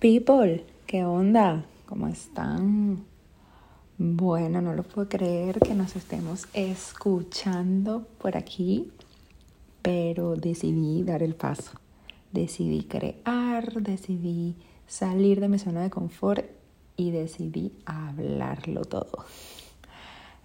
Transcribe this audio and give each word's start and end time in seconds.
People, 0.00 0.64
¿qué 0.86 1.04
onda? 1.04 1.64
¿Cómo 1.86 2.06
están? 2.06 3.04
Bueno, 3.98 4.62
no 4.62 4.72
lo 4.72 4.84
puedo 4.84 5.08
creer 5.08 5.58
que 5.58 5.74
nos 5.74 5.96
estemos 5.96 6.46
escuchando 6.52 8.06
por 8.18 8.36
aquí, 8.36 8.92
pero 9.82 10.36
decidí 10.36 11.02
dar 11.02 11.24
el 11.24 11.34
paso. 11.34 11.72
Decidí 12.30 12.84
crear, 12.84 13.82
decidí 13.82 14.54
salir 14.86 15.40
de 15.40 15.48
mi 15.48 15.58
zona 15.58 15.82
de 15.82 15.90
confort 15.90 16.46
y 16.96 17.10
decidí 17.10 17.72
hablarlo 17.84 18.84
todo. 18.84 19.24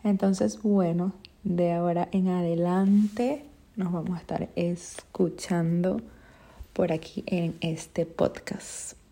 Entonces, 0.04 0.64
bueno, 0.64 1.14
de 1.44 1.74
ahora 1.74 2.10
en 2.12 2.30
adelante 2.30 3.46
nos 3.76 3.94
vamos 3.94 4.18
a 4.18 4.22
estar 4.22 4.50
escuchando 4.56 6.02
por 6.74 6.92
aquí 6.92 7.24
en 7.28 7.56
este 7.62 8.08
podcast. 8.08 9.03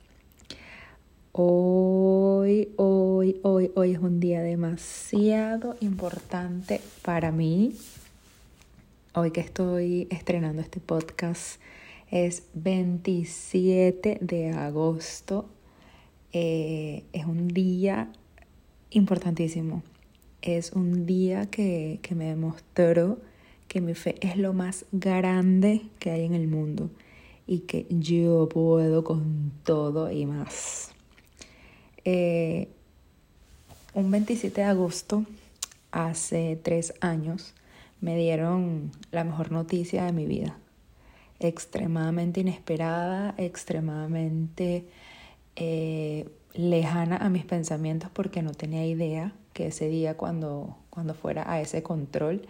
Hoy, 1.34 2.74
hoy, 2.76 3.40
hoy, 3.42 3.72
hoy 3.74 3.94
es 3.94 4.00
un 4.00 4.20
día 4.20 4.42
demasiado 4.42 5.78
importante 5.80 6.82
para 7.04 7.32
mí. 7.32 7.74
Hoy 9.14 9.32
que 9.32 9.40
estoy 9.40 10.10
estrenando 10.10 10.62
este 10.62 10.82
podcast 10.82 11.62
es 12.10 12.44
27 12.54 14.18
de 14.20 14.50
agosto. 14.50 15.46
Eh, 16.34 17.06
es 17.14 17.26
un 17.26 17.48
día 17.48 18.12
importantísimo. 18.90 19.84
Es 20.42 20.74
un 20.74 21.06
día 21.06 21.46
que, 21.46 22.00
que 22.02 22.14
me 22.14 22.26
demostró 22.26 23.20
que 23.70 23.80
mi 23.80 23.94
fe 23.94 24.16
es 24.20 24.36
lo 24.36 24.52
más 24.52 24.84
grande 24.92 25.84
que 26.00 26.12
hay 26.12 26.26
en 26.26 26.34
el 26.34 26.50
mundo 26.50 26.90
y 27.48 27.60
que 27.60 27.86
yo 27.90 28.50
puedo 28.50 29.06
con 29.06 29.54
todo 29.64 30.12
y 30.12 30.26
más. 30.26 30.94
Eh, 32.06 32.70
un 33.94 34.10
27 34.10 34.62
de 34.62 34.68
agosto, 34.68 35.26
hace 35.92 36.60
tres 36.62 36.94
años, 37.02 37.54
me 38.00 38.18
dieron 38.18 38.92
la 39.12 39.24
mejor 39.24 39.52
noticia 39.52 40.06
de 40.06 40.12
mi 40.12 40.26
vida. 40.26 40.58
Extremadamente 41.40 42.42
inesperada, 42.42 43.36
extremadamente 43.38 44.86
eh, 45.56 46.30
lejana 46.54 47.18
a 47.18 47.30
mis 47.30 47.46
pensamientos 47.46 48.10
porque 48.12 48.42
no 48.42 48.52
tenía 48.52 48.86
idea 48.86 49.34
que 49.54 49.68
ese 49.68 49.90
día 49.90 50.18
cuando, 50.18 50.78
cuando 50.90 51.14
fuera 51.14 51.52
a 51.52 51.62
ese 51.62 51.84
control 51.84 52.48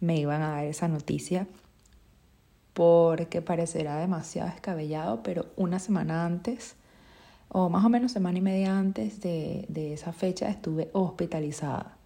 me 0.00 0.16
iban 0.16 0.42
a 0.42 0.50
dar 0.50 0.64
esa 0.64 0.88
noticia 0.88 1.46
porque 2.72 3.42
parecerá 3.42 3.98
demasiado 3.98 4.50
descabellado, 4.50 5.22
pero 5.22 5.46
una 5.56 5.78
semana 5.78 6.24
antes 6.24 6.74
o 7.54 7.68
más 7.68 7.84
o 7.84 7.90
menos 7.90 8.12
semana 8.12 8.38
y 8.38 8.40
media 8.40 8.78
antes 8.78 9.20
de, 9.20 9.92
esa 9.92 10.12
fecha 10.12 10.48
estuve 10.48 10.88
hospitalizada. 10.92 11.96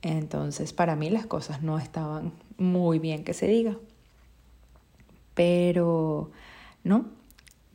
Entonces 0.00 0.72
para 0.72 0.96
mí 0.96 1.10
las 1.10 1.26
cosas 1.26 1.62
no 1.62 1.78
estaban 1.78 2.32
muy 2.56 2.98
bien 2.98 3.24
que 3.24 3.34
se 3.34 3.46
diga. 3.46 3.76
Pero 5.34 6.30
no, 6.82 7.06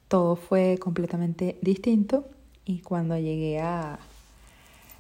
todo 0.08 0.36
fue 0.36 0.80
completamente 0.80 1.60
distinto 1.62 2.28
y 2.66 2.80
cuando 2.80 3.18
llegué 3.18 3.60
a, 3.60 4.00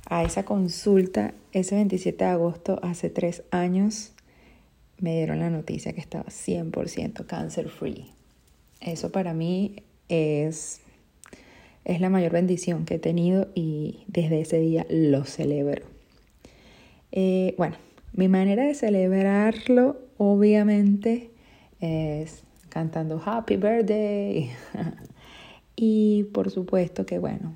a 0.05 0.23
esa 0.23 0.45
consulta 0.45 1.33
ese 1.53 1.75
27 1.75 2.23
de 2.23 2.29
agosto 2.29 2.79
hace 2.83 3.09
tres 3.09 3.43
años 3.49 4.11
me 4.99 5.15
dieron 5.15 5.39
la 5.39 5.49
noticia 5.49 5.93
que 5.93 6.01
estaba 6.01 6.25
100% 6.25 7.25
cancer 7.25 7.69
free. 7.69 8.11
Eso 8.79 9.11
para 9.11 9.33
mí 9.33 9.81
es 10.07 10.81
es 11.89 12.01
la 12.01 12.09
mayor 12.09 12.31
bendición 12.31 12.85
que 12.85 12.95
he 12.95 12.99
tenido 12.99 13.47
y 13.55 14.03
desde 14.05 14.41
ese 14.41 14.59
día 14.59 14.85
lo 14.91 15.25
celebro. 15.25 15.85
Eh, 17.11 17.55
bueno, 17.57 17.77
mi 18.13 18.27
manera 18.27 18.63
de 18.63 18.75
celebrarlo 18.75 19.97
obviamente 20.17 21.31
es 21.79 22.43
cantando 22.69 23.19
Happy 23.25 23.55
Birthday. 23.55 24.51
y 25.75 26.25
por 26.25 26.51
supuesto 26.51 27.07
que 27.07 27.17
bueno, 27.17 27.55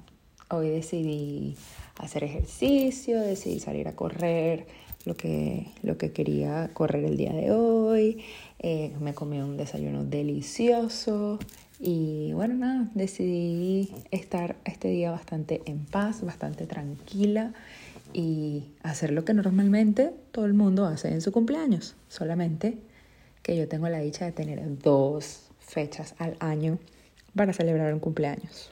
hoy 0.50 0.70
decidí 0.70 1.56
hacer 2.00 2.24
ejercicio, 2.24 3.22
decidí 3.22 3.60
salir 3.60 3.88
a 3.88 3.96
correr 3.96 4.66
lo 5.06 5.16
que, 5.16 5.68
lo 5.84 6.00
que 6.00 6.12
quería 6.12 6.72
correr 6.74 7.06
el 7.06 7.18
día 7.18 7.34
de 7.34 7.52
hoy. 7.52 8.24
Eh, 8.58 8.94
me 9.00 9.14
comí 9.14 9.40
un 9.42 9.58
desayuno 9.58 10.04
delicioso 10.04 11.38
y 11.80 12.32
bueno, 12.34 12.56
nada, 12.56 12.90
decidí 12.94 13.92
estar 14.12 14.56
este 14.66 14.90
día 14.90 15.12
bastante 15.12 15.62
en 15.66 15.86
paz, 15.86 16.24
bastante 16.24 16.66
tranquila 16.66 17.54
y 18.14 18.66
hacer 18.84 19.12
lo 19.12 19.26
que 19.26 19.34
normalmente 19.34 20.14
todo 20.32 20.46
el 20.46 20.54
mundo 20.54 20.86
hace 20.86 21.10
en 21.10 21.22
su 21.22 21.32
cumpleaños. 21.32 21.96
Solamente 22.08 22.78
que 23.42 23.58
yo 23.58 23.68
tengo 23.68 23.90
la 23.90 24.00
dicha 24.00 24.26
de 24.26 24.32
tener 24.32 24.62
dos 24.80 25.50
fechas 25.60 26.16
al 26.20 26.38
año 26.40 26.80
para 27.36 27.54
celebrar 27.54 27.94
un 27.94 28.00
cumpleaños. 28.00 28.72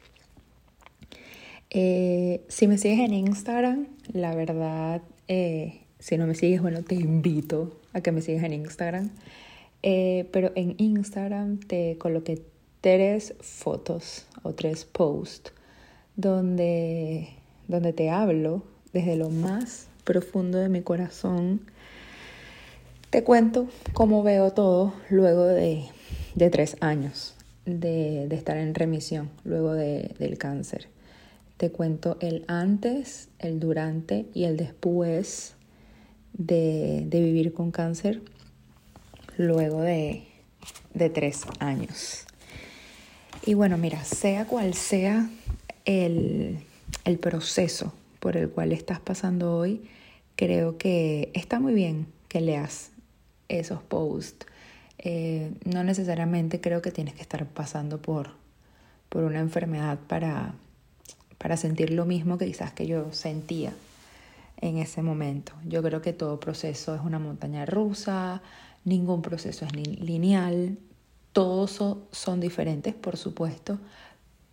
Eh, 1.70 2.42
si 2.48 2.68
me 2.68 2.78
sigues 2.78 3.00
en 3.00 3.14
Instagram, 3.14 3.88
la 4.14 4.36
verdad, 4.36 5.02
eh, 5.28 5.82
si 6.00 6.18
no 6.18 6.28
me 6.28 6.36
sigues, 6.36 6.62
bueno, 6.62 6.84
te 6.84 6.96
invito 6.96 7.80
a 7.94 8.02
que 8.02 8.12
me 8.12 8.22
sigas 8.22 8.44
en 8.44 8.54
Instagram. 8.54 9.10
Eh, 9.84 10.30
pero 10.32 10.52
en 10.56 10.76
Instagram 10.78 11.60
te 11.60 11.98
coloqué 11.98 12.42
tres 12.82 13.36
fotos 13.40 14.26
o 14.44 14.54
tres 14.54 14.86
posts 14.86 15.54
donde, 16.16 17.30
donde 17.68 17.94
te 17.94 18.10
hablo 18.10 18.64
desde 18.94 19.16
lo 19.16 19.30
más 19.30 19.88
profundo 20.04 20.58
de 20.58 20.70
mi 20.70 20.82
corazón. 20.82 21.62
Te 23.10 23.24
cuento 23.24 23.68
cómo 23.94 24.24
veo 24.24 24.52
todo 24.52 24.94
luego 25.10 25.46
de, 25.46 25.86
de 26.36 26.50
tres 26.50 26.78
años 26.82 27.36
de, 27.66 28.28
de, 28.28 28.36
estar 28.36 28.58
en 28.58 28.74
remisión, 28.74 29.30
luego 29.44 29.74
de, 29.74 30.16
del 30.20 30.38
cáncer. 30.38 30.88
Te 31.58 31.72
cuento 31.72 32.18
el 32.22 32.44
antes, 32.48 33.30
el 33.40 33.60
durante 33.60 34.26
y 34.34 34.46
el 34.46 34.58
después 34.58 35.54
de, 36.34 37.08
vivir 37.12 37.54
con 37.54 37.72
cáncer 37.72 38.22
luego 39.38 39.82
de, 39.82 40.24
de 40.94 41.10
tres 41.10 41.44
años. 41.60 42.26
Y 43.44 43.56
bueno, 43.56 43.78
mira, 43.78 44.04
sea 44.04 44.46
cual 44.46 44.76
sea 44.76 45.28
el, 45.86 46.64
proceso 47.20 47.92
por 48.20 48.38
el 48.38 48.50
cual 48.50 48.72
estás 48.72 49.00
pasando 49.00 49.56
hoy, 49.56 49.82
creo 50.36 50.78
que 50.78 51.32
está 51.34 51.60
muy 51.60 51.74
bien 51.74 52.06
que 52.28 52.40
leas 52.40 52.92
esos 53.50 53.82
posts. 53.82 54.46
Eh, 55.00 55.52
no 55.66 55.84
necesariamente 55.84 56.62
creo 56.62 56.84
que 56.84 56.92
tienes 56.92 57.16
que 57.16 57.22
estar 57.24 57.48
pasando 57.48 58.00
por, 58.00 58.30
por 59.10 59.24
una 59.24 59.40
enfermedad 59.40 59.98
para, 60.08 60.54
para 61.40 61.58
sentir 61.58 61.92
lo 61.92 62.06
mismo 62.06 62.38
que 62.38 62.46
quizás 62.46 62.72
que 62.74 62.86
yo 62.86 63.12
sentía 63.12 63.74
en 64.58 64.78
ese 64.78 65.02
momento. 65.02 65.54
Yo 65.68 65.82
creo 65.82 66.04
que 66.04 66.14
todo 66.14 66.40
proceso 66.40 66.94
es 66.94 67.02
una 67.02 67.18
montaña 67.18 67.66
rusa, 67.66 68.44
ningún 68.86 69.24
proceso 69.24 69.66
es 69.66 69.74
lineal, 69.74 70.78
todos 71.34 71.82
son 72.12 72.40
diferentes, 72.40 72.94
por 72.94 73.18
supuesto, 73.18 73.80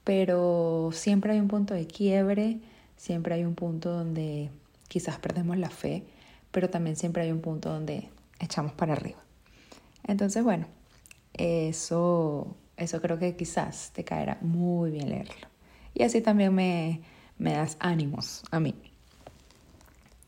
pero 0.04 0.90
siempre 0.92 1.32
hay 1.32 1.40
un 1.40 1.48
punto 1.48 1.74
de 1.74 1.86
quiebre, 1.86 2.60
siempre 2.96 3.34
hay 3.34 3.44
un 3.44 3.54
punto 3.54 3.90
donde 3.90 4.50
quizás 4.88 5.18
perdemos 5.18 5.58
la 5.58 5.70
fe, 5.70 6.04
pero 6.50 6.70
también 6.70 6.96
siempre 6.96 7.22
hay 7.24 7.32
un 7.32 7.40
punto 7.40 7.68
donde 7.70 8.08
echamos 8.40 8.72
para 8.72 8.94
arriba. 8.94 9.18
Entonces, 10.06 10.42
bueno, 10.42 10.66
eso, 11.34 12.56
eso 12.76 13.00
creo 13.00 13.18
que 13.18 13.36
quizás 13.36 13.90
te 13.92 14.04
caerá 14.04 14.38
muy 14.40 14.90
bien 14.90 15.10
leerlo. 15.10 15.48
Y 15.94 16.02
así 16.04 16.20
también 16.20 16.54
me, 16.54 17.02
me 17.36 17.52
das 17.52 17.76
ánimos 17.80 18.42
a 18.50 18.60
mí. 18.60 18.74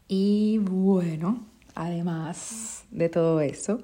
Y 0.08 0.58
bueno, 0.58 1.44
además 1.74 2.84
de 2.90 3.08
todo 3.08 3.40
eso, 3.40 3.80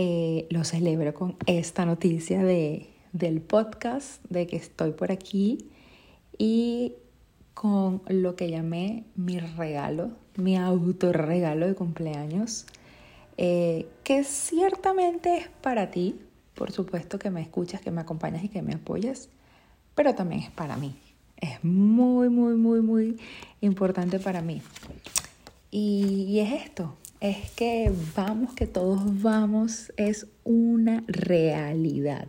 eh, 0.00 0.46
lo 0.50 0.62
celebro 0.62 1.12
con 1.12 1.34
esta 1.46 1.84
noticia 1.84 2.44
de, 2.44 2.88
del 3.12 3.40
podcast, 3.40 4.24
de 4.30 4.46
que 4.46 4.54
estoy 4.54 4.92
por 4.92 5.10
aquí 5.10 5.66
y 6.38 6.92
con 7.52 8.02
lo 8.06 8.36
que 8.36 8.48
llamé 8.48 9.02
mi 9.16 9.40
regalo, 9.40 10.12
mi 10.36 10.56
autorregalo 10.56 11.66
de 11.66 11.74
cumpleaños, 11.74 12.64
eh, 13.38 13.88
que 14.04 14.22
ciertamente 14.22 15.36
es 15.36 15.48
para 15.62 15.90
ti, 15.90 16.14
por 16.54 16.70
supuesto 16.70 17.18
que 17.18 17.30
me 17.30 17.42
escuchas, 17.42 17.80
que 17.80 17.90
me 17.90 18.00
acompañas 18.00 18.44
y 18.44 18.48
que 18.50 18.62
me 18.62 18.74
apoyas, 18.74 19.28
pero 19.96 20.14
también 20.14 20.42
es 20.42 20.50
para 20.52 20.76
mí. 20.76 20.94
Es 21.40 21.64
muy, 21.64 22.28
muy, 22.28 22.54
muy, 22.54 22.82
muy 22.82 23.18
importante 23.60 24.20
para 24.20 24.42
mí. 24.42 24.62
Y, 25.72 26.26
y 26.28 26.38
es 26.38 26.66
esto, 26.66 26.94
es 27.20 27.50
que 27.52 27.92
vamos, 28.16 28.54
que 28.54 28.66
todos 28.66 29.22
vamos, 29.22 29.92
es 29.96 30.26
una 30.44 31.02
realidad. 31.08 32.28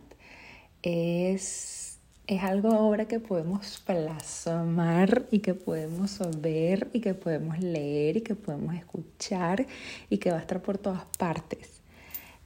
Es, 0.82 2.00
es 2.26 2.44
algo 2.44 2.72
ahora 2.72 3.06
que 3.06 3.20
podemos 3.20 3.84
plasmar 3.86 5.28
y 5.32 5.40
que 5.40 5.54
podemos 5.54 6.20
ver 6.42 6.90
y 6.94 7.02
que 7.02 7.14
podemos 7.14 7.60
leer 7.60 8.18
y 8.18 8.22
que 8.22 8.36
podemos 8.36 8.74
escuchar 8.76 9.68
y 10.10 10.18
que 10.18 10.32
va 10.32 10.38
a 10.38 10.42
estar 10.42 10.62
por 10.62 10.78
todas 10.78 11.06
partes. 11.18 11.82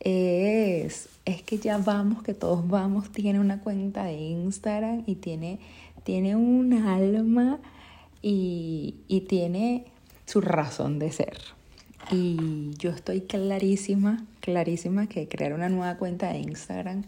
Es, 0.01 1.07
es 1.23 1.43
que 1.43 1.59
ya 1.59 1.77
vamos, 1.77 2.23
que 2.23 2.33
todos 2.33 2.67
vamos, 2.67 3.09
tiene 3.11 3.39
una 3.39 3.61
cuenta 3.61 4.03
de 4.03 4.15
Instagram 4.15 5.03
y 5.05 5.15
tiene, 5.15 5.59
tiene 6.03 6.35
un 6.35 6.73
alma 6.73 7.59
y, 8.21 8.95
y 9.07 9.21
tiene 9.21 9.85
su 10.25 10.41
razón 10.41 10.99
de 10.99 11.11
ser. 11.13 11.37
Y 12.13 12.75
yo 12.77 12.91
estoy 12.91 13.21
clarísima, 13.21 14.23
clarísima 14.39 15.07
que 15.07 15.27
crear 15.27 15.53
una 15.53 15.67
nueva 15.67 15.97
cuenta 15.97 16.31
de 16.31 16.39
Instagram 16.39 17.05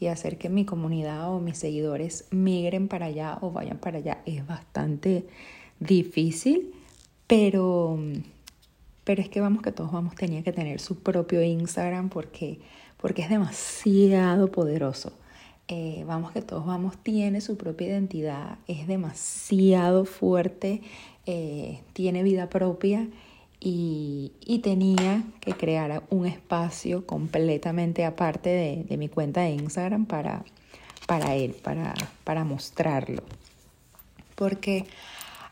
y 0.00 0.06
hacer 0.06 0.36
que 0.36 0.48
mi 0.48 0.64
comunidad 0.64 1.32
o 1.32 1.38
mis 1.38 1.58
seguidores 1.58 2.24
migren 2.32 2.88
para 2.88 3.06
allá 3.06 3.38
o 3.40 3.52
vayan 3.52 3.78
para 3.78 3.98
allá 3.98 4.18
es 4.26 4.44
bastante 4.44 5.26
difícil, 5.78 6.72
pero, 7.28 8.00
pero 9.04 9.22
es 9.22 9.28
que 9.28 9.40
vamos 9.40 9.62
que 9.62 9.70
todos 9.70 9.92
vamos 9.92 10.16
tenía 10.16 10.42
que 10.42 10.52
tener 10.52 10.80
su 10.80 10.98
propio 11.04 11.40
Instagram 11.40 12.08
porque, 12.08 12.58
porque 12.96 13.22
es 13.22 13.28
demasiado 13.28 14.50
poderoso. 14.50 15.12
Eh, 15.68 16.02
vamos 16.04 16.32
que 16.32 16.42
todos 16.42 16.66
vamos 16.66 16.96
tiene 16.96 17.40
su 17.42 17.56
propia 17.56 17.88
identidad, 17.88 18.58
es 18.66 18.88
demasiado 18.88 20.04
fuerte, 20.04 20.80
eh, 21.26 21.80
tiene 21.92 22.24
vida 22.24 22.48
propia 22.48 23.06
y, 23.60 24.60
tenía 24.62 25.22
que 25.40 25.52
crear 25.52 26.02
un 26.10 26.26
espacio 26.26 27.06
completamente 27.06 28.04
aparte 28.04 28.84
de, 28.88 28.96
mi 28.96 29.08
cuenta 29.08 29.42
de 29.42 29.50
Instagram 29.50 30.06
para, 30.06 30.44
para 31.06 31.34
él, 31.34 31.54
para, 31.54 31.94
para 32.24 32.44
mostrarlo. 32.44 33.22
Porque 34.34 34.84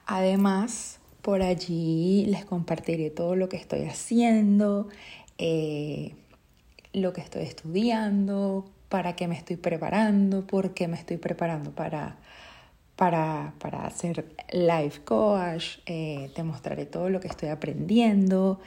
además 0.06 0.98
por 1.22 1.42
allí 1.42 2.24
les 2.26 2.44
compartiré 2.44 3.10
todo 3.10 3.34
lo 3.34 3.48
que 3.48 3.56
estoy 3.56 3.84
haciendo, 3.84 4.88
eh, 5.38 6.14
lo 6.92 7.12
que 7.12 7.20
estoy 7.20 7.42
estudiando, 7.42 8.64
para 8.88 9.16
qué 9.16 9.26
me 9.26 9.36
estoy 9.36 9.56
preparando, 9.56 10.46
por 10.46 10.72
qué 10.72 10.86
me 10.86 10.96
estoy 10.96 11.16
preparando 11.16 11.72
para, 11.72 12.16
para, 12.96 13.52
para 13.58 13.86
hacer 13.86 14.26
life 14.52 15.02
coach, 15.04 15.78
eh, 15.86 16.30
te 16.34 16.42
mostraré 16.42 16.86
todo 16.86 17.10
lo 17.10 17.20
que 17.20 17.28
estoy 17.28 17.50
aprendiendo 17.50 18.58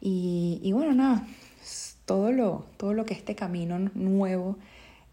y, 0.00 0.60
y 0.62 0.72
bueno, 0.72 0.94
nada, 0.94 1.26
todo 2.04 2.30
lo, 2.32 2.66
todo 2.76 2.94
lo 2.94 3.04
que 3.04 3.14
este 3.14 3.34
camino 3.34 3.78
nuevo 3.94 4.56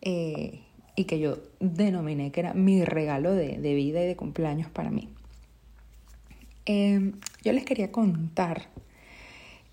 eh, 0.01 0.61
y 0.95 1.05
que 1.05 1.19
yo 1.19 1.37
denominé 1.59 2.31
que 2.31 2.41
era 2.41 2.53
mi 2.53 2.83
regalo 2.83 3.33
de, 3.33 3.57
de 3.57 3.73
vida 3.73 4.03
y 4.03 4.07
de 4.07 4.15
cumpleaños 4.15 4.69
para 4.69 4.91
mí. 4.91 5.09
Em, 6.65 7.13
yo 7.43 7.53
les 7.53 7.63
quería 7.63 7.91
contar 7.91 8.69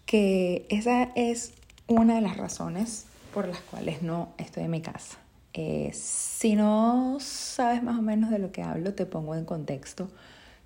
que 0.05 0.67
esa 0.69 1.05
es 1.15 1.55
una 1.87 2.17
de 2.17 2.21
las 2.21 2.37
razones 2.37 3.07
por 3.33 3.49
las 3.49 3.61
cuales 3.61 4.03
no 4.03 4.29
estoy 4.37 4.65
en 4.65 4.71
mi 4.71 4.83
casa. 4.83 5.22
Eh, 5.55 5.91
si 5.93 6.55
no 6.55 7.19
sabes 7.21 7.83
más 7.83 7.99
o 7.99 8.03
menos 8.03 8.31
de 8.31 8.39
lo 8.39 8.53
que 8.53 8.63
hablo, 8.63 8.95
te 8.95 9.07
pongo 9.07 9.35
en 9.35 9.45
contexto. 9.45 10.09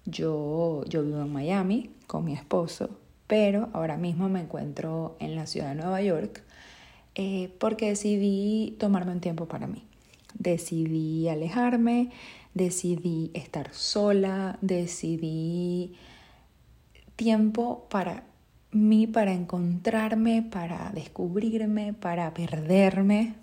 Yo, 0.04 0.84
yo 0.88 1.02
vivo 1.02 1.20
en 1.22 1.32
Miami 1.32 1.90
con 2.06 2.24
mi 2.24 2.34
esposo, 2.34 2.90
pero 3.26 3.68
ahora 3.72 3.96
mismo 3.96 4.28
me 4.28 4.40
encuentro 4.40 5.16
en 5.18 5.34
la 5.34 5.46
ciudad 5.46 5.70
de 5.70 5.74
Nueva 5.76 6.00
York 6.02 6.42
eh, 7.16 7.50
porque 7.58 7.88
decidí 7.88 8.76
tomarme 8.78 9.12
un 9.12 9.20
tiempo 9.20 9.46
para 9.46 9.66
mí. 9.66 9.82
Decidí 10.34 11.28
alejarme, 11.28 12.10
decidí 12.54 13.30
estar 13.32 13.72
sola, 13.72 14.58
decidí 14.60 15.94
tiempo 17.16 17.86
para 17.88 18.24
mí, 18.70 19.06
para 19.06 19.32
encontrarme, 19.32 20.42
para 20.42 20.92
descubrirme, 20.92 21.94
para 21.94 22.34
perderme, 22.34 23.34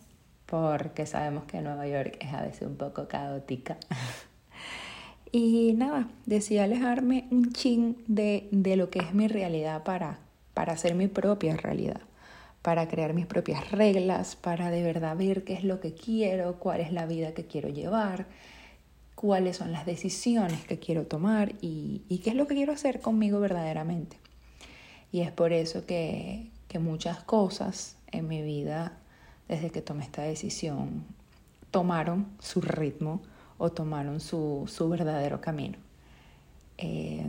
porque 0.54 1.08
sabemos 1.08 1.46
que 1.46 1.62
Nueva 1.62 1.88
York 1.88 2.16
es 2.20 2.32
a 2.32 2.44
veces 2.44 2.68
un 2.68 2.76
poco 2.76 3.08
caótica. 3.08 3.76
y 5.32 5.74
nada, 5.76 6.10
decidí 6.28 6.60
alejarme 6.60 7.26
un 7.32 7.54
chin 7.54 7.98
de, 8.06 8.50
de 8.52 8.76
lo 8.76 8.92
que 8.92 9.00
es 9.00 9.16
mi 9.16 9.28
realidad 9.28 9.82
para, 9.82 10.20
para 10.54 10.74
hacer 10.74 10.94
mi 10.94 11.08
propia 11.08 11.58
realidad, 11.58 12.02
para 12.62 12.88
crear 12.88 13.16
mis 13.16 13.26
propias 13.26 13.72
reglas, 13.72 14.36
para 14.36 14.70
de 14.70 14.84
verdad 14.84 15.18
ver 15.18 15.44
qué 15.44 15.54
es 15.54 15.64
lo 15.64 15.80
que 15.80 15.96
quiero, 15.96 16.60
cuál 16.60 16.82
es 16.82 16.94
la 16.94 17.08
vida 17.08 17.34
que 17.34 17.48
quiero 17.48 17.70
llevar, 17.70 18.28
cuáles 19.16 19.58
son 19.58 19.72
las 19.72 19.88
decisiones 19.88 20.64
que 20.66 20.78
quiero 20.78 21.08
tomar 21.08 21.54
y, 21.62 22.04
y 22.10 22.20
qué 22.20 22.30
es 22.30 22.36
lo 22.36 22.46
que 22.46 22.54
quiero 22.54 22.74
hacer 22.74 23.02
conmigo 23.02 23.40
verdaderamente. 23.40 24.18
Y 25.12 25.22
es 25.22 25.32
por 25.32 25.52
eso 25.52 25.88
que, 25.88 26.52
que 26.68 26.78
muchas 26.78 27.24
cosas 27.24 27.98
en 28.12 28.28
mi 28.28 28.44
vida 28.44 29.00
desde 29.48 29.70
que 29.70 29.82
tomé 29.82 30.04
esta 30.04 30.24
decisión, 30.24 31.04
tomaron 31.72 32.28
su 32.40 32.62
ritmo 32.62 33.22
o 33.58 33.72
tomaron 33.72 34.20
su, 34.20 34.68
verdadero 34.90 35.42
camino. 35.42 35.78
Eh, 36.78 37.26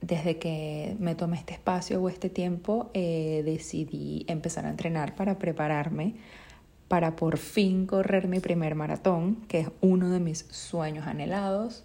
desde 0.00 0.38
que 0.38 0.96
me 0.98 1.14
tomé 1.14 1.36
este 1.36 1.54
espacio 1.54 2.00
o 2.00 2.08
este 2.08 2.30
tiempo, 2.30 2.90
eh, 2.94 3.42
decidí 3.44 4.24
empezar 4.28 4.66
a 4.66 4.70
entrenar 4.70 5.14
para 5.16 5.38
prepararme 5.38 6.14
para 6.88 7.16
por 7.16 7.38
fin 7.38 7.86
correr 7.86 8.28
mi 8.28 8.40
primer 8.40 8.74
maratón, 8.74 9.36
que 9.48 9.60
es 9.60 9.68
uno 9.80 10.10
de 10.10 10.20
mis 10.20 10.46
sueños 10.50 11.06
anhelados. 11.06 11.84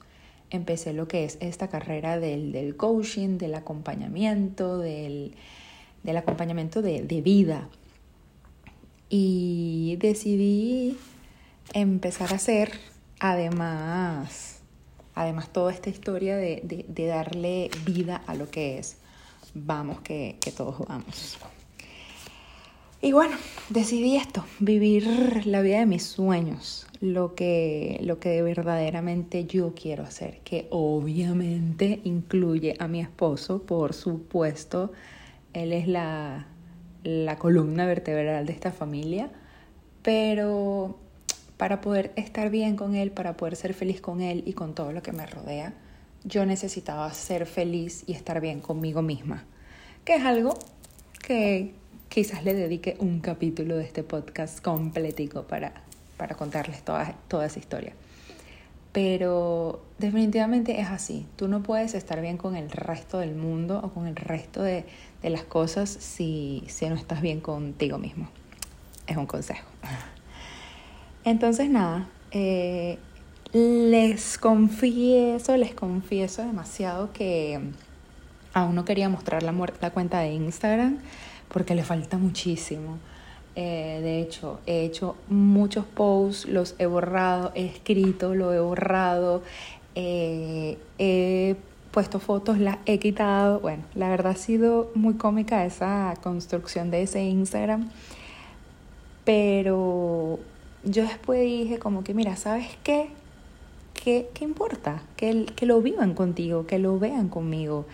Empecé 0.51 0.93
lo 0.93 1.07
que 1.07 1.23
es 1.23 1.37
esta 1.41 1.69
carrera 1.69 2.19
del, 2.19 2.75
coaching, 2.75 3.37
del 3.37 3.55
acompañamiento, 3.55 4.77
del, 4.77 5.33
acompañamiento 6.15 6.81
de, 6.81 7.01
de 7.01 7.21
vida, 7.21 7.69
y 9.13 9.97
decidí 9.99 10.97
empezar 11.73 12.31
a 12.31 12.37
hacer 12.37 12.71
además, 13.19 14.61
además 15.13 15.51
toda 15.51 15.73
esta 15.73 15.89
historia 15.89 16.37
de, 16.37 16.85
darle 16.87 17.69
vida 17.85 18.21
a 18.25 18.35
lo 18.35 18.49
que 18.49 18.79
es. 18.79 18.97
Vamos 19.53 19.99
que, 19.99 20.37
todos 20.55 20.79
vamos. 20.87 21.37
Y 23.01 23.11
bueno, 23.11 23.35
decidí 23.69 24.15
esto, 24.15 24.45
vivir 24.59 25.45
la 25.45 25.61
vida 25.61 25.79
de 25.79 25.87
mis 25.87 26.03
sueños, 26.03 26.87
lo 27.01 27.35
que, 27.35 27.99
lo 28.03 28.17
que 28.19 28.41
verdaderamente 28.43 29.45
yo 29.45 29.73
quiero 29.75 30.03
hacer, 30.03 30.39
que 30.45 30.67
obviamente 30.69 31.99
incluye 32.05 32.75
a 32.79 32.87
mi 32.87 33.01
esposo, 33.01 33.63
por 33.63 33.93
supuesto, 33.93 34.93
él 35.53 35.73
es 35.73 35.87
la, 35.87 36.47
la 37.03 37.37
columna 37.37 37.85
vertebral 37.85 38.45
de 38.45 38.53
esta 38.53 38.71
familia, 38.71 39.29
pero 40.01 40.97
para 41.57 41.81
poder 41.81 42.11
estar 42.15 42.49
bien 42.49 42.75
con 42.75 42.95
él, 42.95 43.11
para 43.11 43.37
poder 43.37 43.55
ser 43.55 43.73
feliz 43.73 44.01
con 44.01 44.21
él 44.21 44.43
y 44.45 44.53
con 44.53 44.73
todo 44.73 44.91
lo 44.91 45.01
que 45.01 45.11
me 45.11 45.25
rodea, 45.25 45.73
yo 46.23 46.45
necesitaba 46.45 47.11
ser 47.13 47.45
feliz 47.45 48.03
y 48.07 48.13
estar 48.13 48.41
bien 48.41 48.61
conmigo 48.61 49.01
misma, 49.01 49.45
que 50.05 50.15
es 50.15 50.23
algo 50.23 50.57
que 51.25 51.73
quizás 52.09 52.43
le 52.43 52.53
dedique 52.53 52.97
un 52.99 53.19
capítulo 53.19 53.77
de 53.77 53.83
este 53.83 54.03
podcast 54.03 54.61
completico 54.61 55.43
para, 55.43 55.73
para 56.17 56.35
contarles 56.35 56.83
toda, 56.83 57.15
toda 57.27 57.45
esa 57.45 57.59
historia. 57.59 57.93
Pero 58.91 59.81
definitivamente 59.99 60.81
es 60.81 60.89
así. 60.89 61.25
Tú 61.37 61.47
no 61.47 61.63
puedes 61.63 61.93
estar 61.93 62.19
bien 62.21 62.37
con 62.37 62.57
el 62.57 62.69
resto 62.69 63.19
del 63.19 63.35
mundo 63.35 63.79
o 63.81 63.93
con 63.93 64.07
el 64.07 64.17
resto 64.17 64.61
de, 64.61 64.83
de 65.21 65.29
las 65.29 65.43
cosas 65.43 65.89
si, 65.89 66.63
si 66.67 66.87
no 66.89 66.95
estás 66.95 67.21
bien 67.21 67.41
contigo 67.41 67.97
mismo. 67.97 68.29
Es 69.07 69.17
un 69.17 69.25
consejo. 69.25 69.67
Entonces, 71.23 71.69
nada, 71.69 72.07
eh, 72.31 72.97
les 73.53 74.37
confieso, 74.37 75.57
les 75.57 75.73
confieso 75.73 76.41
demasiado 76.41 77.11
que 77.13 77.59
aún 78.53 78.75
no 78.75 78.85
quería 78.85 79.09
mostrar 79.09 79.43
la, 79.43 79.53
la 79.81 79.91
cuenta 79.91 80.19
de 80.19 80.33
Instagram 80.33 80.99
porque 81.49 81.75
le 81.75 81.83
falta 81.83 82.17
muchísimo. 82.17 82.97
Eh, 83.55 83.99
de 84.01 84.21
hecho, 84.21 84.61
he 84.65 84.85
hecho 84.85 85.17
muchos 85.27 85.85
posts, 85.85 86.47
los 86.47 86.75
he 86.79 86.85
borrado, 86.85 87.51
he 87.53 87.65
escrito, 87.65 88.33
lo 88.33 88.53
he 88.53 88.59
borrado, 88.59 89.43
eh, 89.95 90.77
he 90.97 91.57
puesto 91.91 92.19
fotos, 92.19 92.57
las 92.57 92.77
he 92.85 92.99
quitado. 92.99 93.59
Bueno, 93.59 93.83
la 93.95 94.09
verdad 94.09 94.33
ha 94.33 94.35
sido 94.35 94.91
muy 94.95 95.15
cómica 95.15 95.65
esa 95.65 96.13
construcción 96.23 96.89
de 96.89 97.03
ese 97.03 97.23
Instagram. 97.23 97.89
Pero 99.25 100.39
yo 100.83 101.03
después 101.03 101.41
dije 101.41 101.77
como 101.79 102.03
que, 102.03 102.13
mira, 102.13 102.35
¿sabes 102.35 102.67
qué? 102.83 103.09
¿Qué, 103.93 104.29
qué 104.33 104.45
importa? 104.45 105.03
Que, 105.15 105.45
que 105.55 105.65
lo 105.65 105.81
vivan 105.81 106.15
contigo, 106.15 106.65
que 106.65 106.79
lo 106.79 106.97
vean 106.97 107.29
conmigo, 107.29 107.85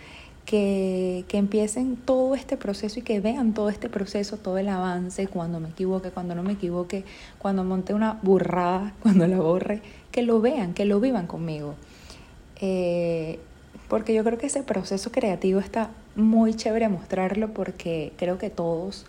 que, 0.46 1.26
que, 1.28 1.36
empiecen 1.36 1.96
todo 1.96 2.34
este 2.34 2.56
proceso 2.56 3.00
y 3.00 3.02
que 3.02 3.20
vean 3.20 3.52
todo 3.52 3.68
este 3.68 3.90
proceso, 3.90 4.38
todo 4.38 4.56
el 4.56 4.70
avance, 4.70 5.26
cuando 5.26 5.60
me 5.60 5.68
equivoque, 5.68 6.10
cuando 6.10 6.34
no 6.34 6.42
me 6.42 6.52
equivoque, 6.52 7.04
cuando 7.38 7.62
monte 7.62 7.92
una 7.92 8.18
burrada, 8.22 8.94
cuando 9.02 9.26
la 9.26 9.38
borre, 9.38 9.82
que 10.10 10.22
lo 10.22 10.40
vean, 10.40 10.72
que 10.72 10.86
lo 10.86 10.98
vivan 10.98 11.26
conmigo. 11.26 11.74
Eh, 12.60 13.38
porque 13.88 14.14
yo 14.14 14.22
creo 14.24 14.38
que 14.38 14.46
ese 14.46 14.62
proceso 14.62 15.10
creativo 15.10 15.60
está 15.60 15.90
muy 16.14 16.54
chévere 16.54 16.88
mostrarlo 16.88 17.52
porque 17.52 18.12
creo 18.16 18.38
que 18.38 18.50
todos 18.50 19.06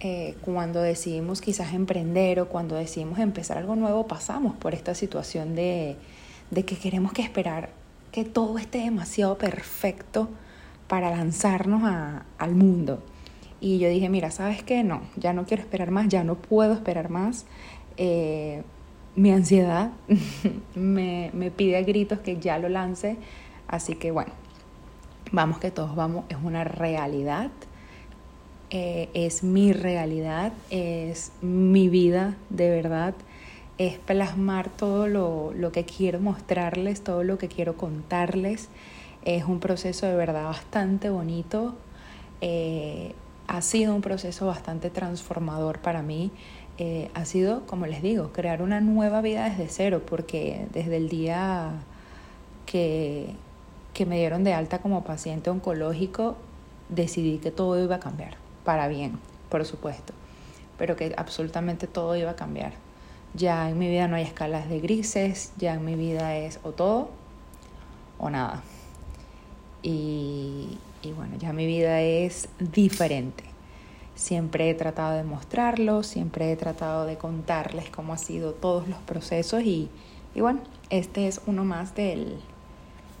eh, 0.00 0.34
cuando 0.42 0.82
decidimos 0.82 1.40
quizás 1.40 1.72
emprender 1.72 2.40
o 2.40 2.48
cuando 2.48 2.76
decidimos 2.76 3.18
empezar 3.18 3.58
algo 3.58 3.76
nuevo 3.76 4.06
pasamos 4.06 4.54
por 4.56 4.74
esta 4.74 4.94
situación 4.94 5.54
de, 5.54 5.96
de 6.50 6.64
que 6.64 6.76
queremos 6.76 7.12
que 7.12 7.22
esperar 7.22 7.70
que 8.10 8.24
todo 8.24 8.58
esté 8.58 8.78
demasiado 8.78 9.38
perfecto 9.38 10.28
para 10.86 11.10
lanzarnos 11.10 11.82
a, 11.84 12.26
al 12.38 12.54
mundo. 12.54 13.02
Y 13.60 13.78
yo 13.78 13.88
dije, 13.88 14.08
mira, 14.08 14.30
¿sabes 14.30 14.62
qué? 14.62 14.84
No, 14.84 15.02
ya 15.16 15.32
no 15.32 15.46
quiero 15.46 15.62
esperar 15.62 15.90
más, 15.90 16.06
ya 16.08 16.22
no 16.22 16.36
puedo 16.36 16.74
esperar 16.74 17.08
más. 17.08 17.46
Eh, 17.96 18.62
mi 19.16 19.32
ansiedad 19.32 19.90
me, 20.74 21.30
me 21.32 21.50
pide 21.50 21.76
a 21.76 21.82
gritos 21.82 22.18
que 22.20 22.38
ya 22.38 22.58
lo 22.58 22.68
lance. 22.68 23.16
Así 23.68 23.96
que 23.96 24.10
bueno, 24.10 24.32
vamos 25.32 25.58
que 25.58 25.70
todos 25.70 25.94
vamos, 25.96 26.24
es 26.28 26.38
una 26.42 26.64
realidad. 26.64 27.50
Eh, 28.70 29.08
es 29.14 29.44
mi 29.44 29.72
realidad, 29.72 30.52
es 30.70 31.32
mi 31.42 31.88
vida 31.88 32.36
de 32.50 32.70
verdad 32.70 33.14
es 33.78 33.98
plasmar 33.98 34.68
todo 34.68 35.08
lo, 35.08 35.52
lo, 35.52 35.72
que 35.72 35.84
quiero 35.84 36.20
mostrarles, 36.20 37.02
todo 37.02 37.24
lo 37.24 37.38
que 37.38 37.48
quiero 37.48 37.76
contarles. 37.76 38.68
Es 39.24 39.44
un 39.44 39.58
proceso 39.58 40.06
de 40.06 40.14
verdad 40.14 40.44
bastante 40.44 41.10
bonito. 41.10 41.74
Eh, 42.40 43.14
ha 43.46 43.62
sido 43.62 43.94
un 43.94 44.00
proceso 44.00 44.46
bastante 44.46 44.90
transformador 44.90 45.80
para 45.80 46.02
mí. 46.02 46.30
Eh, 46.78 47.10
ha 47.14 47.24
sido, 47.24 47.66
como 47.66 47.86
les 47.86 48.02
digo, 48.02 48.32
crear 48.32 48.62
una 48.62 48.80
nueva 48.80 49.20
vida 49.20 49.48
desde 49.48 49.68
cero, 49.68 50.02
porque 50.04 50.66
desde 50.72 50.96
el 50.96 51.08
día 51.08 51.72
que, 52.66 53.34
que 53.94 54.04
me 54.04 54.18
dieron 54.18 54.44
de 54.44 54.52
alta 54.52 54.80
como 54.80 55.04
paciente 55.04 55.48
oncológico, 55.48 56.36
decidí 56.90 57.38
que 57.38 57.50
todo 57.50 57.82
iba 57.82 57.96
a 57.96 58.00
cambiar, 58.00 58.36
para 58.64 58.88
bien, 58.88 59.18
por 59.48 59.64
supuesto, 59.64 60.12
pero 60.76 60.96
que 60.96 61.14
absolutamente 61.16 61.86
todo 61.86 62.14
iba 62.16 62.32
a 62.32 62.36
cambiar 62.36 62.72
ya 63.34 63.68
en 63.68 63.78
mi 63.78 63.88
vida 63.88 64.06
no 64.08 64.16
hay 64.16 64.22
escalas 64.22 64.68
de 64.68 64.80
grises, 64.80 65.52
ya 65.58 65.74
en 65.74 65.84
mi 65.84 65.96
vida 65.96 66.36
es 66.36 66.60
o 66.62 66.70
todo 66.70 67.10
o 68.18 68.30
nada. 68.30 68.62
Y, 69.82 70.78
bueno, 71.16 71.36
ya 71.38 71.52
mi 71.52 71.66
vida 71.66 72.00
es 72.00 72.48
diferente. 72.58 73.44
Siempre 74.14 74.70
he 74.70 74.74
tratado 74.74 75.16
de 75.16 75.24
mostrarlo, 75.24 76.04
siempre 76.04 76.52
he 76.52 76.56
tratado 76.56 77.04
de 77.04 77.18
contarles 77.18 77.90
cómo 77.90 78.12
han 78.12 78.18
sido 78.18 78.52
todos 78.52 78.88
los 78.88 78.98
procesos 78.98 79.62
y, 79.64 79.90
bueno, 80.36 80.60
este 80.88 81.26
es 81.26 81.40
uno 81.46 81.64
más 81.64 81.94
del, 81.94 82.38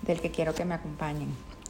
del 0.04 0.20
que 0.20 0.30
quiero 0.30 0.54
que 0.54 0.64
me 0.64 0.74
acompañen. 0.74 1.28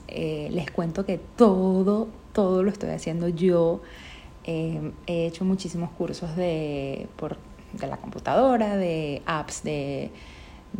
Eh, 0.08 0.48
les 0.50 0.70
cuento 0.70 1.06
que 1.06 1.18
todo, 1.18 2.08
todo 2.32 2.62
lo 2.62 2.70
estoy 2.70 2.90
haciendo 2.90 3.28
yo. 3.28 3.80
Eh, 4.44 4.92
he 5.06 5.26
hecho 5.26 5.44
muchísimos 5.44 5.90
cursos 5.90 6.36
de, 6.36 7.08
por 7.16 7.38
de 7.72 7.86
la 7.86 7.96
computadora, 7.96 8.76
de 8.76 9.22
apps 9.26 9.62
de, 9.62 10.10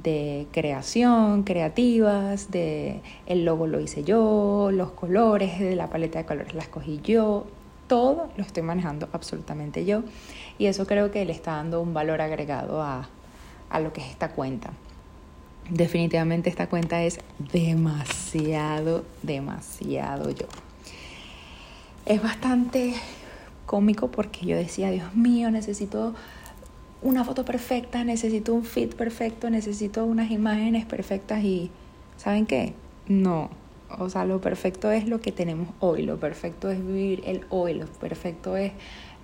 de 0.02 0.46
creación, 0.52 1.42
creativas, 1.44 2.50
de 2.50 3.00
el 3.26 3.44
logo 3.44 3.66
lo 3.66 3.80
hice 3.80 4.04
yo, 4.04 4.70
los 4.72 4.90
colores 4.92 5.58
de 5.58 5.76
la 5.76 5.88
paleta 5.88 6.18
de 6.18 6.26
colores 6.26 6.54
las 6.54 6.68
cogí 6.68 7.00
yo, 7.02 7.46
todo 7.86 8.28
lo 8.36 8.42
estoy 8.42 8.62
manejando 8.62 9.08
absolutamente 9.12 9.84
yo 9.84 10.02
y 10.58 10.66
eso 10.66 10.86
creo 10.86 11.10
que 11.10 11.24
le 11.24 11.32
está 11.32 11.52
dando 11.52 11.80
un 11.80 11.94
valor 11.94 12.20
agregado 12.20 12.82
a, 12.82 13.08
a 13.70 13.80
lo 13.80 13.92
que 13.92 14.00
es 14.00 14.08
esta 14.08 14.30
cuenta. 14.30 14.70
Definitivamente 15.70 16.50
esta 16.50 16.68
cuenta 16.68 17.02
es 17.02 17.20
demasiado, 17.52 19.04
demasiado 19.22 20.30
yo. 20.30 20.46
Es 22.04 22.22
bastante 22.22 22.94
cómico 23.64 24.10
porque 24.10 24.44
yo 24.44 24.56
decía, 24.56 24.90
Dios 24.90 25.14
mío, 25.14 25.50
necesito 25.50 26.14
una 27.00 27.24
foto 27.24 27.44
perfecta, 27.44 28.04
necesito 28.04 28.54
un 28.54 28.64
fit 28.64 28.94
perfecto, 28.94 29.48
necesito 29.48 30.04
unas 30.04 30.30
imágenes 30.30 30.84
perfectas 30.84 31.42
y 31.44 31.70
¿saben 32.16 32.46
qué? 32.46 32.74
No. 33.08 33.50
O 33.98 34.08
sea, 34.10 34.24
lo 34.24 34.40
perfecto 34.40 34.90
es 34.90 35.06
lo 35.06 35.20
que 35.20 35.30
tenemos 35.30 35.68
hoy, 35.80 36.02
lo 36.02 36.18
perfecto 36.18 36.70
es 36.70 36.84
vivir 36.84 37.22
el 37.26 37.44
hoy, 37.50 37.74
lo 37.74 37.86
perfecto 37.86 38.56
es 38.56 38.72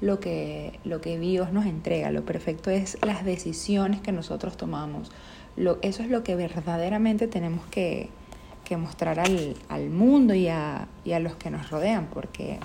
lo 0.00 0.20
que, 0.20 0.78
lo 0.84 1.00
que 1.00 1.18
Dios 1.18 1.52
nos 1.52 1.66
entrega, 1.66 2.10
lo 2.10 2.24
perfecto 2.24 2.70
es 2.70 2.98
las 3.04 3.24
decisiones 3.24 4.00
que 4.00 4.12
nosotros 4.12 4.56
tomamos. 4.56 5.10
Lo, 5.56 5.78
eso 5.82 6.02
es 6.02 6.08
lo 6.08 6.22
que 6.22 6.36
verdaderamente 6.36 7.26
tenemos 7.28 7.66
que, 7.66 8.08
que 8.64 8.76
mostrar 8.76 9.20
al, 9.20 9.56
al 9.68 9.90
mundo 9.90 10.34
y 10.34 10.48
a, 10.48 10.88
y 11.04 11.12
a 11.12 11.20
los 11.20 11.34
que 11.34 11.50
nos 11.50 11.70
rodean, 11.70 12.06
porque 12.12 12.58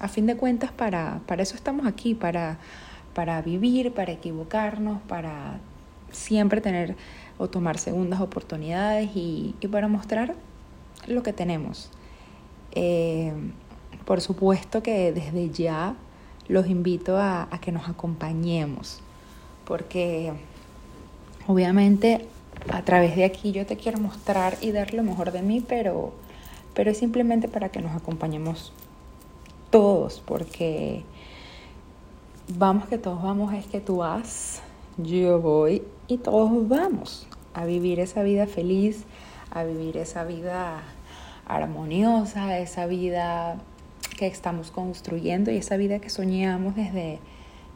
a 0.00 0.08
fin 0.08 0.26
de 0.26 0.36
cuentas 0.36 0.72
para, 0.72 1.20
para 1.26 1.42
eso 1.42 1.54
estamos 1.54 1.86
aquí, 1.86 2.14
para 2.14 2.58
para 3.14 3.40
vivir, 3.40 3.94
para 3.94 4.12
equivocarnos, 4.12 5.00
para 5.02 5.58
siempre 6.10 6.60
tener 6.60 6.96
o 7.38 7.48
tomar 7.48 7.78
segundas 7.78 8.20
oportunidades 8.20 9.10
y, 9.14 9.54
para 9.70 9.88
mostrar 9.88 10.34
lo 11.06 11.22
que 11.22 11.32
tenemos. 11.32 11.90
Eh, 12.72 13.32
por 14.04 14.20
supuesto 14.20 14.82
que 14.82 15.12
desde 15.12 15.48
ya 15.50 15.94
los 16.48 16.66
invito 16.66 17.16
a, 17.16 17.48
que 17.62 17.72
nos 17.72 17.88
acompañemos, 17.88 19.00
porque 19.64 20.32
obviamente 21.46 22.26
a 22.70 22.82
través 22.82 23.16
de 23.16 23.24
aquí 23.24 23.52
yo 23.52 23.66
te 23.66 23.76
quiero 23.76 23.98
mostrar 23.98 24.56
y 24.60 24.72
dar 24.72 24.94
lo 24.94 25.02
mejor 25.02 25.32
de 25.32 25.42
mí, 25.42 25.62
pero, 25.66 26.12
pero 26.74 26.90
es 26.90 26.98
simplemente 26.98 27.48
para 27.48 27.68
que 27.68 27.80
nos 27.80 27.94
acompañemos 27.94 28.72
todos, 29.70 30.22
porque 30.24 31.02
vamos 32.56 32.86
que 32.86 32.98
todos 32.98 33.22
vamos, 33.22 33.52
es 33.54 33.66
que 33.66 33.80
tú 33.80 33.98
vas, 33.98 34.62
yo 34.96 35.40
voy 35.40 35.82
y 36.08 36.18
todos 36.18 36.68
vamos 36.68 37.26
a 37.54 37.64
vivir 37.64 38.00
esa 38.00 38.22
vida 38.22 38.46
feliz, 38.46 39.04
a 39.50 39.64
vivir 39.64 39.96
esa 39.96 40.24
vida 40.24 40.82
armoniosa, 41.46 42.58
esa 42.58 42.86
vida 42.86 43.58
que 44.16 44.26
estamos 44.26 44.70
construyendo 44.70 45.50
y 45.50 45.56
esa 45.56 45.76
vida 45.76 45.98
que 45.98 46.10
soñamos 46.10 46.74
desde, 46.76 47.18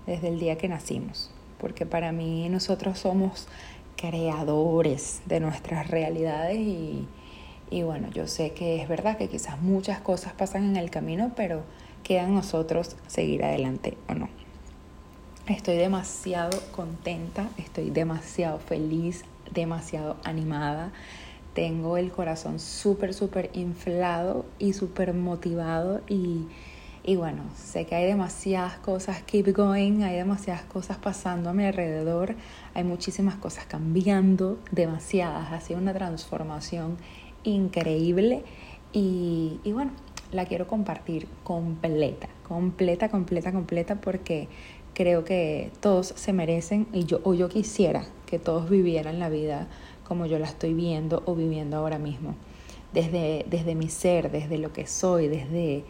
desde 0.07 0.29
el 0.29 0.39
día 0.39 0.57
que 0.57 0.69
nacimos. 0.69 1.31
Porque 1.59 1.87
para 1.87 2.13
mí 2.13 2.49
nosotros 2.49 2.99
somos 2.99 3.49
creadores 3.97 5.23
de 5.27 5.41
nuestras 5.41 5.89
realidades 5.89 6.59
y, 6.59 7.07
y 7.71 7.83
bueno, 7.83 8.09
yo 8.11 8.27
sé 8.27 8.53
que 8.53 8.81
es 8.81 8.89
verdad 8.89 9.19
que 9.19 9.29
quizás 9.29 9.61
muchas 9.61 10.01
cosas 10.01 10.33
pasan 10.33 10.65
en 10.65 10.77
el 10.77 10.91
camino, 10.91 11.33
pero 11.37 11.63
queda 12.03 12.23
en 12.23 12.35
nosotros 12.35 12.97
seguir 13.07 13.45
adelante 13.45 13.97
o 14.09 14.15
no. 14.15 14.29
Estoy 15.47 15.77
demasiado 15.77 16.61
contenta, 16.73 17.49
estoy 17.57 17.91
demasiado 17.91 18.59
feliz, 18.59 19.25
demasiado 19.53 20.17
animada. 20.23 20.93
Tengo 21.55 21.97
el 21.97 22.13
corazón 22.13 22.61
súper, 22.61 23.15
súper 23.15 23.51
inflado 23.55 24.45
y 24.59 24.75
súper 24.75 25.15
motivado 25.15 26.03
y, 26.07 26.47
y 27.09 27.17
bueno, 27.17 27.45
sé 27.57 27.87
que 27.87 27.95
hay 27.95 28.05
demasiadas 28.05 28.77
cosas, 28.81 29.23
keep 29.23 29.57
going, 29.57 30.03
hay 30.03 30.17
demasiadas 30.17 30.61
cosas 30.65 30.99
pasando 30.99 31.49
a 31.49 31.55
mi 31.55 31.65
alrededor, 31.65 32.35
hay 32.75 32.85
muchísimas 32.85 33.37
cosas 33.37 33.65
cambiando, 33.65 34.59
demasiadas, 34.73 35.51
ha 35.51 35.59
sido 35.63 35.81
una 35.81 35.95
transformación 35.95 36.99
increíble 37.45 38.45
y, 38.93 39.59
y 39.65 39.73
bueno, 39.73 39.93
la 40.33 40.45
quiero 40.45 40.67
compartir 40.67 41.29
completa, 41.45 42.29
completa, 42.47 43.09
completa, 43.09 43.53
completa 43.53 43.95
porque 44.03 44.49
creo 44.93 45.25
que 45.25 45.71
todos 45.81 46.13
se 46.15 46.35
merecen 46.35 46.89
y 46.93 47.07
yo 47.07 47.21
o 47.25 47.33
yo 47.33 47.49
quisiera 47.49 48.05
que 48.27 48.39
todos 48.39 48.69
vivieran 48.69 49.19
la 49.19 49.31
vida 49.31 49.67
como 50.07 50.27
yo 50.27 50.39
la 50.39 50.47
estoy 50.47 50.75
viendo 50.75 51.23
o 51.25 51.35
viviendo 51.35 51.79
ahora 51.79 51.99
mismo. 51.99 52.35
Desde, 52.93 53.47
desde 53.49 53.75
mi 53.75 53.89
ser, 53.89 54.31
desde 54.31 54.59
lo 54.59 54.75
que 54.75 54.87
soy, 54.87 55.29
desde, 55.29 55.85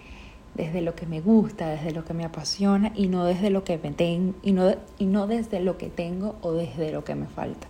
desde 0.55 0.81
lo 0.83 0.95
que 0.95 1.07
me 1.07 1.21
gusta, 1.21 1.69
desde 1.69 1.93
lo 1.93 2.05
que 2.05 2.15
me 2.15 2.25
apasiona 2.25 2.93
y 2.95 3.09
no 3.09 3.25
desde 3.25 3.51
lo 3.51 3.65
que 3.65 3.79
me 3.79 3.93
tengo 3.93 4.35
y 4.43 4.53
no, 4.53 4.75
y 4.99 5.07
no 5.07 5.27
desde 5.27 5.61
lo 5.61 5.79
que 5.79 5.89
tengo 5.89 6.37
o 6.43 6.53
desde 6.53 6.93
lo 6.93 7.05
que 7.05 7.15
me 7.15 7.27
falta. 7.27 7.69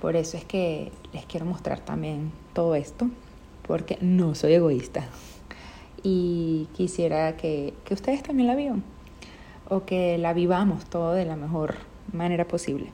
Por 0.00 0.16
eso 0.16 0.36
es 0.36 0.44
que 0.44 0.92
les 1.12 1.26
quiero 1.26 1.44
mostrar 1.44 1.80
también 1.80 2.32
todo 2.52 2.74
esto, 2.74 3.10
porque 3.66 3.98
no 4.00 4.34
soy 4.34 4.54
egoísta. 4.54 5.06
Y 6.02 6.68
quisiera 6.74 7.36
que, 7.36 7.74
que 7.84 7.94
ustedes 7.94 8.22
también 8.22 8.46
la 8.46 8.54
vivan 8.54 8.84
o 9.68 9.84
que 9.84 10.16
la 10.18 10.32
vivamos 10.32 10.86
todo 10.86 11.12
de 11.12 11.24
la 11.24 11.36
mejor 11.36 11.74
manera 12.12 12.46
posible. 12.46 12.92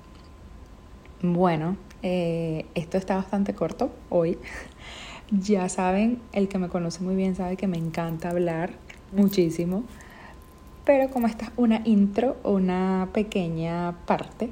Bueno, 1.23 1.76
eh, 2.02 2.66
esto 2.75 2.99
está 2.99 3.16
bastante 3.16 3.54
corto 3.54 3.90
hoy. 4.11 4.38
ya 5.30 5.68
saben, 5.68 6.20
el 6.32 6.49
que 6.49 6.58
me 6.58 6.68
conoce 6.68 7.02
muy 7.02 7.14
bien 7.14 7.34
sabe 7.34 7.56
que 7.56 7.66
me 7.66 7.78
encanta 7.78 8.30
hablar 8.30 8.73
muchísimo. 9.14 9.85
Pero 10.85 11.11
como 11.11 11.26
esta 11.26 11.47
es 11.47 11.50
una 11.56 11.80
intro, 11.85 12.37
una 12.44 13.09
pequeña 13.12 13.97
parte, 14.06 14.50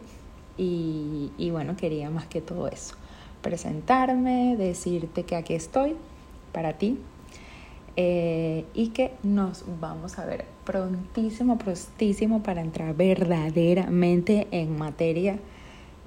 y, 0.56 1.30
y 1.36 1.50
bueno, 1.50 1.76
quería 1.76 2.10
más 2.10 2.26
que 2.26 2.40
todo 2.40 2.68
eso. 2.68 2.94
Presentarme, 3.42 4.56
decirte 4.56 5.24
que 5.24 5.36
aquí 5.36 5.54
estoy 5.54 5.96
para 6.52 6.74
ti, 6.74 6.98
eh, 7.96 8.64
y 8.72 8.88
que 8.88 9.12
nos 9.22 9.64
vamos 9.78 10.18
a 10.18 10.24
ver 10.24 10.46
prontísimo, 10.64 11.58
prontísimo 11.58 12.42
para 12.42 12.62
entrar 12.62 12.96
verdaderamente 12.96 14.48
en 14.50 14.78
materia 14.78 15.38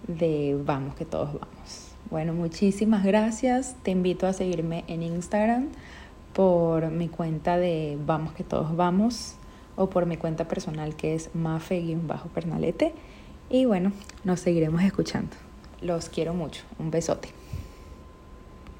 de 0.07 0.59
vamos 0.65 0.95
que 0.95 1.05
todos 1.05 1.33
vamos. 1.33 1.91
Bueno, 2.09 2.33
muchísimas 2.33 3.03
gracias. 3.03 3.75
Te 3.83 3.91
invito 3.91 4.25
a 4.25 4.33
seguirme 4.33 4.83
en 4.87 5.03
Instagram 5.03 5.67
por 6.35 6.91
mi 6.91 7.07
cuenta 7.07 7.57
de 7.57 7.97
Vamos 8.05 8.33
que 8.33 8.43
todos 8.43 8.75
vamos 8.75 9.35
o 9.77 9.89
por 9.89 10.05
mi 10.05 10.17
cuenta 10.17 10.47
personal 10.47 10.95
que 10.95 11.15
es 11.15 11.33
mafe-pernalete. 11.33 12.93
Y 13.49 13.65
bueno, 13.65 13.93
nos 14.25 14.41
seguiremos 14.41 14.83
escuchando. 14.83 15.35
Los 15.81 16.09
quiero 16.09 16.33
mucho. 16.33 16.63
Un 16.77 16.91
besote. 16.91 17.29